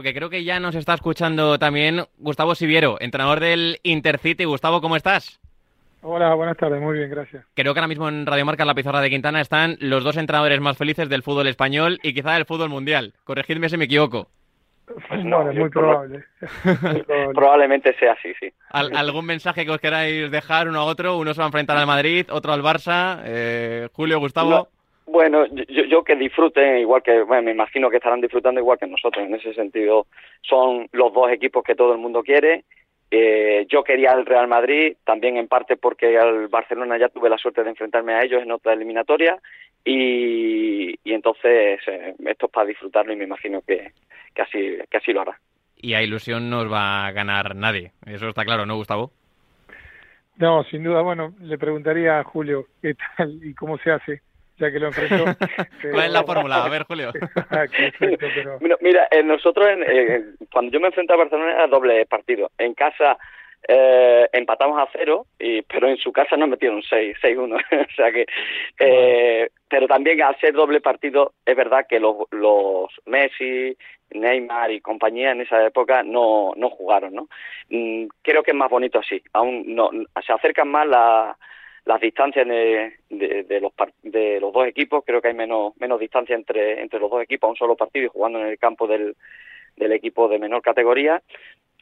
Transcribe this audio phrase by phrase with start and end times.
[0.00, 4.46] Porque creo que ya nos está escuchando también Gustavo Siviero, entrenador del Intercity.
[4.46, 5.38] Gustavo, ¿cómo estás?
[6.00, 7.44] Hola, buenas tardes, muy bien, gracias.
[7.52, 10.16] Creo que ahora mismo en Radio Marca, en la pizarra de Quintana, están los dos
[10.16, 13.12] entrenadores más felices del fútbol español y quizá del fútbol mundial.
[13.24, 14.28] Corregidme si me equivoco.
[14.86, 16.24] Pues no, es muy probable.
[17.34, 18.50] Probablemente sea así, sí.
[18.70, 21.18] ¿Algún mensaje que os queráis dejar uno a otro?
[21.18, 23.20] Uno se va a enfrentar al Madrid, otro al Barça.
[23.26, 24.70] Eh, Julio, Gustavo.
[25.10, 29.26] Bueno, yo, que disfruten, igual que, bueno, me imagino que estarán disfrutando igual que nosotros.
[29.26, 30.06] En ese sentido,
[30.40, 32.64] son los dos equipos que todo el mundo quiere.
[33.10, 37.38] Eh, yo quería el Real Madrid, también en parte porque al Barcelona ya tuve la
[37.38, 39.36] suerte de enfrentarme a ellos en otra eliminatoria.
[39.84, 43.90] Y, entonces, eh, esto es para disfrutarlo y me imagino que,
[44.32, 45.40] que, así, que así lo hará.
[45.76, 47.90] Y a ilusión no os va a ganar nadie.
[48.06, 49.10] Eso está claro, ¿no, Gustavo?
[50.36, 51.02] No, sin duda.
[51.02, 54.22] Bueno, le preguntaría a Julio qué tal y cómo se hace
[54.60, 55.24] ya que lo enfrentó.
[55.90, 56.64] ¿Cuál es la fórmula?
[56.64, 57.12] A ver, Julio.
[58.80, 62.50] Mira, eh, nosotros, eh, cuando yo me enfrenté a Barcelona era doble partido.
[62.58, 63.18] En casa
[63.66, 67.54] eh, empatamos a cero, y, pero en su casa nos metieron 6, 6-1.
[67.88, 68.26] o sea que,
[68.78, 73.76] eh, pero también al ser doble partido, es verdad que los, los Messi,
[74.12, 77.28] Neymar y compañía en esa época no, no jugaron, ¿no?
[77.70, 79.22] Mm, creo que es más bonito así.
[79.32, 79.90] Aún no,
[80.26, 81.36] se acercan más la
[81.90, 83.72] las distancias de, de, los,
[84.04, 87.48] de los dos equipos, creo que hay menos, menos distancia entre, entre los dos equipos
[87.48, 89.16] a un solo partido y jugando en el campo del,
[89.76, 91.20] del equipo de menor categoría.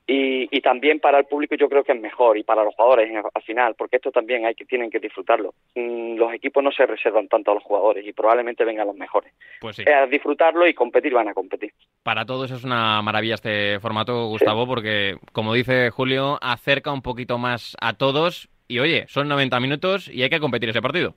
[0.06, 3.10] Y, y, también para el público yo creo que es mejor y para los jugadores
[3.34, 5.52] al final, porque esto también hay que tienen que disfrutarlo.
[5.74, 9.34] Mm, los equipos no se reservan tanto a los jugadores y probablemente vengan los mejores.
[9.60, 9.84] Pues sí.
[9.86, 11.74] a disfrutarlo y competir van a competir.
[12.02, 17.36] Para todos es una maravilla este formato, Gustavo, porque como dice Julio, acerca un poquito
[17.36, 21.14] más a todos y oye, son 90 minutos y hay que competir ese partido.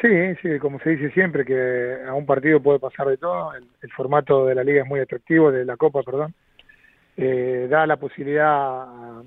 [0.00, 3.54] Sí, sí, como se dice siempre, que a un partido puede pasar de todo.
[3.54, 6.34] El, formato de la liga es muy atractivo, de la Copa, perdón.
[7.16, 9.22] Eh, da la posibilidad a,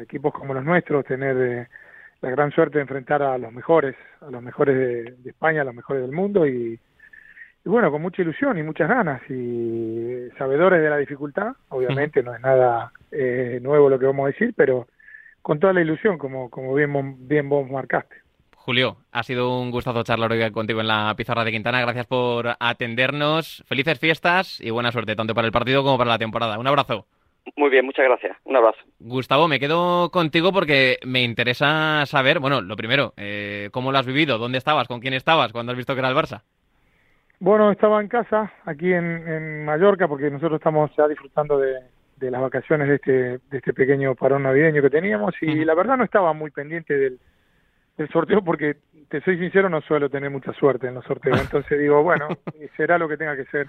[0.00, 1.66] equipos como los nuestros tener eh,
[2.20, 5.74] la gran suerte de enfrentar a los mejores, a los mejores de, España, a los
[5.74, 6.78] mejores del mundo y,
[7.64, 11.52] bueno, con mucha ilusión y muchas ganas y sabedores de la dificultad.
[11.68, 14.86] Obviamente no es nada eh, nuevo lo que vamos a decir, pero
[15.42, 18.16] con toda la ilusión, como, como bien, bien vos marcaste.
[18.56, 21.80] Julio, ha sido un gustazo charlar hoy contigo en la pizarra de Quintana.
[21.80, 23.64] Gracias por atendernos.
[23.66, 26.60] Felices fiestas y buena suerte, tanto para el partido como para la temporada.
[26.60, 27.06] Un abrazo.
[27.56, 28.36] Muy bien, muchas gracias.
[28.44, 28.78] Un abrazo.
[29.00, 34.06] Gustavo, me quedo contigo porque me interesa saber, bueno, lo primero, eh, ¿cómo lo has
[34.06, 34.38] vivido?
[34.38, 34.86] ¿Dónde estabas?
[34.86, 36.42] ¿Con quién estabas cuando has visto que era el Barça?
[37.40, 41.80] Bueno, estaba en casa, aquí en, en Mallorca, porque nosotros estamos ya disfrutando de,
[42.22, 45.96] de las vacaciones de este, de este pequeño parón navideño que teníamos y la verdad
[45.96, 47.18] no estaba muy pendiente del,
[47.98, 48.76] del sorteo porque,
[49.08, 51.40] te soy sincero, no suelo tener mucha suerte en los sorteos.
[51.40, 52.28] Entonces digo, bueno,
[52.76, 53.66] será lo que tenga que ser.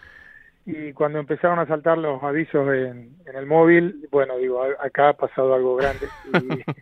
[0.65, 5.13] Y cuando empezaron a saltar los avisos en, en el móvil, bueno, digo, acá ha
[5.13, 6.07] pasado algo grande.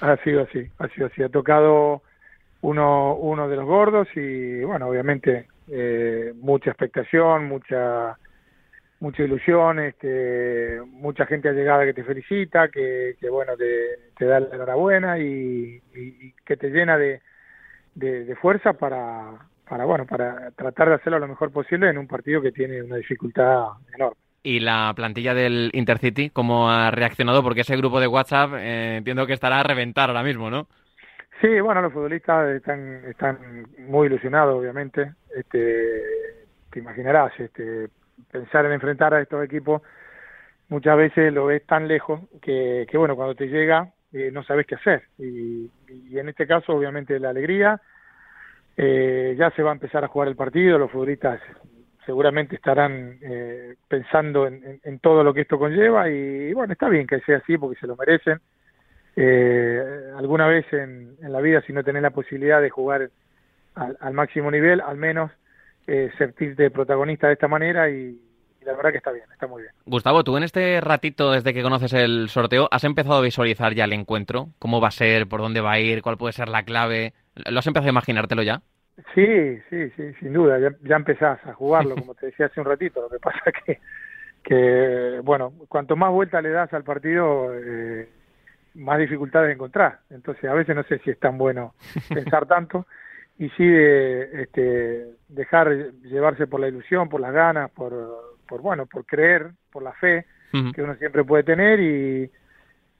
[0.00, 1.22] Y ha sido así, ha sido así.
[1.22, 2.02] Ha tocado
[2.60, 8.18] uno, uno de los gordos y, bueno, obviamente eh, mucha expectación, mucha
[9.06, 14.40] mucha ilusión, este, mucha gente allegada que te felicita, que, que bueno, te, te, da
[14.40, 17.20] la enhorabuena y, y, que te llena de,
[17.94, 22.42] de, fuerza para, para, bueno, para tratar de hacerlo lo mejor posible en un partido
[22.42, 24.16] que tiene una dificultad enorme.
[24.42, 27.44] ¿Y la plantilla del Intercity cómo ha reaccionado?
[27.44, 30.66] Porque ese grupo de WhatsApp eh, entiendo que estará a reventar ahora mismo, ¿no?
[31.40, 35.12] Sí, bueno, los futbolistas están, están muy ilusionados, obviamente.
[35.36, 36.02] Este,
[36.70, 37.88] te imaginarás, este,
[38.30, 39.82] pensar en enfrentar a estos equipos
[40.68, 44.66] muchas veces lo ves tan lejos que, que bueno, cuando te llega eh, no sabes
[44.66, 45.02] qué hacer.
[45.18, 47.80] Y, y, en este caso, obviamente, la alegría.
[48.76, 51.40] Eh, ya se va a empezar a jugar el partido, los futbolistas
[52.04, 57.06] seguramente estarán eh, pensando en, en, todo lo que esto conlleva y, bueno, está bien
[57.06, 58.38] que sea así porque se lo merecen.
[59.16, 63.10] Eh, alguna vez en, en, la vida, si no tenés la posibilidad de jugar
[63.74, 65.32] al, al máximo nivel, al menos
[65.86, 68.18] eh, sentirte protagonista de esta manera y,
[68.66, 69.72] la verdad que está bien, está muy bien.
[69.86, 73.84] Gustavo, tú en este ratito desde que conoces el sorteo, ¿has empezado a visualizar ya
[73.84, 74.48] el encuentro?
[74.58, 75.28] ¿Cómo va a ser?
[75.28, 76.02] ¿Por dónde va a ir?
[76.02, 77.12] ¿Cuál puede ser la clave?
[77.48, 78.62] ¿Lo has empezado a imaginártelo ya?
[79.14, 80.58] Sí, sí, sí, sin duda.
[80.58, 83.02] Ya, ya empezás a jugarlo, como te decía hace un ratito.
[83.02, 83.78] Lo que pasa que,
[84.42, 88.08] que bueno, cuanto más vuelta le das al partido, eh,
[88.74, 90.00] más dificultades encontrás.
[90.10, 91.74] Entonces, a veces no sé si es tan bueno
[92.12, 92.86] pensar tanto
[93.38, 97.92] y sí de este, dejar llevarse por la ilusión, por las ganas, por,
[98.48, 100.26] por bueno, por creer, por la fe
[100.74, 102.30] que uno siempre puede tener y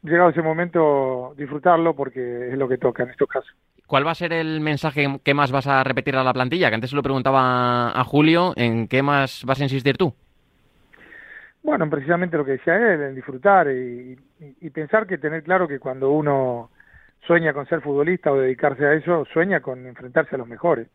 [0.02, 3.54] llegado ese momento disfrutarlo porque es lo que toca en estos casos.
[3.86, 6.68] ¿Cuál va a ser el mensaje que más vas a repetir a la plantilla?
[6.68, 10.12] Que antes se lo preguntaba a Julio, ¿en qué más vas a insistir tú?
[11.62, 14.16] Bueno, precisamente lo que decía él, en disfrutar y,
[14.70, 16.70] pensar que tener claro que cuando uno
[17.26, 20.88] sueña con ser futbolista o dedicarse a eso, sueña con enfrentarse a los mejores.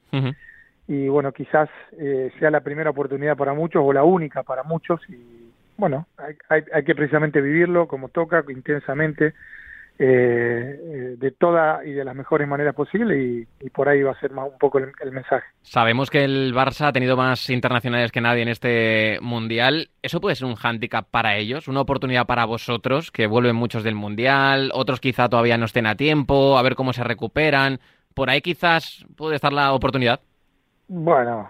[0.88, 5.00] Y bueno, quizás eh, sea la primera oportunidad para muchos o la única para muchos
[5.10, 9.34] y bueno, hay, hay que precisamente vivirlo como toca, intensamente,
[10.00, 14.32] eh, de toda y de las mejores maneras posibles y, por ahí va a ser
[14.32, 15.46] más un poco el, mensaje.
[15.62, 19.90] Sabemos que el Barça ha tenido más internacionales que nadie en este Mundial.
[20.02, 21.68] ¿Eso puede ser un hándicap para ellos?
[21.68, 24.72] ¿Una oportunidad para vosotros, que vuelven muchos del Mundial?
[24.74, 27.80] Otros quizá todavía no estén a tiempo, a ver cómo se recuperan.
[28.16, 30.20] ¿Por ahí quizás puede estar la oportunidad?
[30.88, 31.50] Bueno,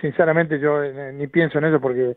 [0.00, 2.16] sinceramente yo eh, ni pienso en eso porque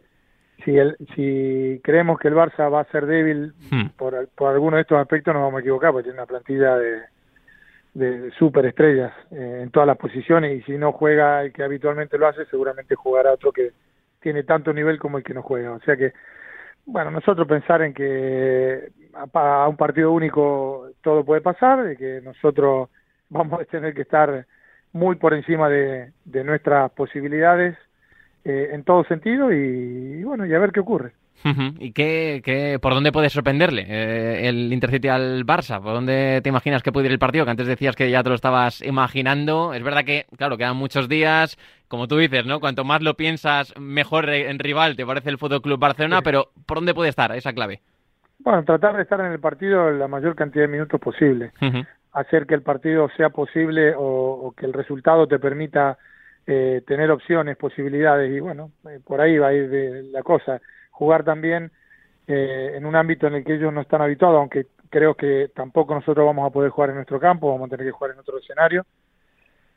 [0.64, 3.90] si, el, si creemos que el Barça va a ser débil hmm.
[3.98, 7.02] por, por alguno de estos aspectos, nos vamos a equivocar, porque tiene una plantilla de,
[7.94, 12.28] de superestrellas eh, en todas las posiciones y si no juega el que habitualmente lo
[12.28, 13.72] hace, seguramente jugará otro que
[14.20, 15.72] tiene tanto nivel como el que no juega.
[15.72, 16.14] O sea que,
[16.86, 22.90] bueno, nosotros pensar en que a, un partido único todo puede pasar, de que nosotros
[23.30, 24.46] vamos a tener que estar
[24.92, 27.78] muy por encima de, de nuestras posibilidades
[28.46, 31.14] eh, en todo sentido y, bueno, y a ver qué ocurre.
[31.80, 35.82] ¿Y qué, qué, por dónde puede sorprenderle eh, el Intercity al Barça?
[35.82, 37.44] ¿Por dónde te imaginas que puede ir el partido?
[37.44, 39.74] Que antes decías que ya te lo estabas imaginando.
[39.74, 41.58] Es verdad que, claro, quedan muchos días.
[41.90, 42.62] Como tú dices, ¿no?
[42.62, 46.22] Cuanto más lo piensas, mejor en rival te parece el Fútbol Club Barcelona.
[46.22, 47.82] Pero ¿por dónde puede estar esa clave?
[48.40, 51.52] Bueno, tratar de estar en el partido la mayor cantidad de minutos posible.
[52.14, 55.98] Hacer que el partido sea posible o que el resultado te permita
[56.46, 60.60] eh, tener opciones, posibilidades y bueno, eh, por ahí va a ir de la cosa.
[60.92, 61.72] Jugar también
[62.28, 65.96] eh, en un ámbito en el que ellos no están habituados, aunque creo que tampoco
[65.96, 68.38] nosotros vamos a poder jugar en nuestro campo, vamos a tener que jugar en otro
[68.38, 68.86] escenario.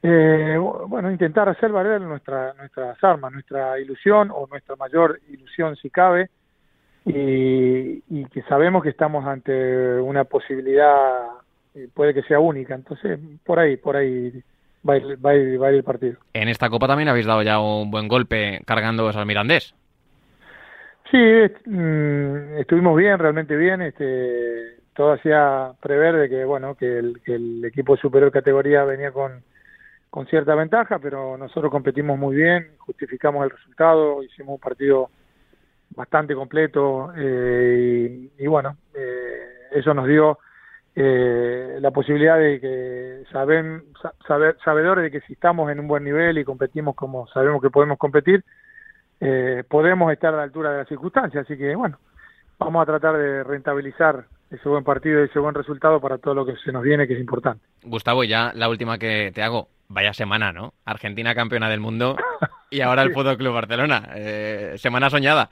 [0.03, 6.31] bueno, intentar hacer valer nuestra, nuestras armas, nuestra ilusión o nuestra mayor ilusión si cabe,
[7.05, 11.29] y, y que sabemos que estamos ante una posibilidad,
[11.95, 14.43] puede que sea única, entonces por ahí, por ahí
[14.88, 16.17] va a, ir, va, a ir, el partido.
[16.33, 19.75] En esta Copa también habéis dado ya un buen golpe cargando al Mirandés.
[21.11, 21.19] Sí,
[21.67, 23.83] mm, estuvimos bien, realmente bien.
[23.83, 29.12] Este, todo hacía prever de que bueno que el, que el equipo superior categoría venía
[29.12, 29.43] con,
[30.11, 35.11] con cierta ventaja, pero nosotros competimos muy bien, justificamos el resultado, hicimos un partido
[35.91, 40.38] bastante completo eh, y, bueno, eh, eso nos dio
[40.99, 43.85] eh, la posibilidad de que saben,
[44.27, 47.69] saber, sabedores de que si estamos en un buen nivel y competimos como sabemos que
[47.69, 48.43] podemos competir,
[49.21, 51.45] eh, podemos estar a la altura de las circunstancias.
[51.45, 51.99] Así que bueno,
[52.59, 56.47] vamos a tratar de rentabilizar ese buen partido y ese buen resultado para todo lo
[56.47, 57.63] que se nos viene, que es importante.
[57.83, 59.69] Gustavo, ya la última que te hago.
[59.89, 60.73] Vaya semana, ¿no?
[60.85, 62.17] Argentina campeona del mundo
[62.71, 64.09] y ahora el Fútbol Club Barcelona.
[64.15, 65.51] Eh, semana soñada.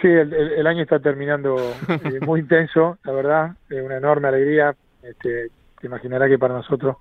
[0.00, 1.56] Sí, el, año está terminando
[1.88, 4.74] eh, muy intenso, la verdad, es una enorme alegría.
[5.02, 6.96] Este, te imaginarás que para nosotros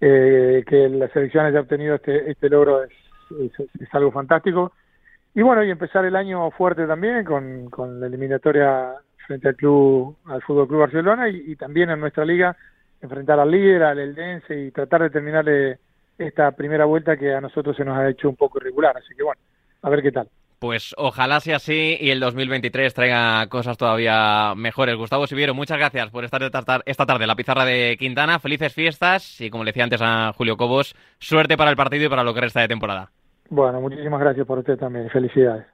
[0.00, 2.90] eh, que la selección haya obtenido este, este logro es,
[3.78, 4.72] es, algo fantástico.
[5.34, 8.94] Y bueno, y empezar el año fuerte también con, con la eliminatoria
[9.26, 12.56] frente al club, al Fútbol Club Barcelona y, también en nuestra liga
[13.02, 15.44] enfrentar al líder, al Eldense y tratar de terminar
[16.18, 18.96] esta primera vuelta que a nosotros se nos ha hecho un poco irregular.
[18.96, 19.40] Así que bueno,
[19.82, 20.28] a ver qué tal.
[20.60, 24.94] Pues ojalá sea así y el 2023 traiga cosas todavía mejores.
[24.94, 28.38] Gustavo Siviero, muchas gracias por estar esta tarde en la pizarra de Quintana.
[28.38, 32.08] Felices fiestas y, como le decía antes a Julio Cobos, suerte para el partido y
[32.10, 33.10] para lo que resta de temporada.
[33.48, 35.08] Bueno, muchísimas gracias por usted también.
[35.08, 35.64] Felicidades.